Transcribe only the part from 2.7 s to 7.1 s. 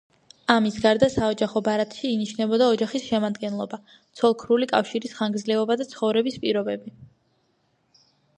ოჯახის შემადგენლობა, ცოლ-ქმრული კავშირის ხანგრძლივობა და ცხოვრების პირობები.